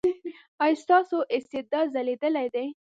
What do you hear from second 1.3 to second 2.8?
استعداد ځلیدلی دی؟